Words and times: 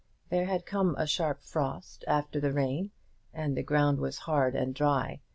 There 0.29 0.45
had 0.47 0.65
come 0.65 0.95
a 0.97 1.05
sharp 1.05 1.43
frost 1.43 2.03
after 2.07 2.39
the 2.39 2.51
rain, 2.51 2.89
and 3.35 3.55
the 3.55 3.61
ground 3.61 3.99
was 3.99 4.17
hard 4.17 4.55
and 4.55 4.73
dry. 4.73 5.21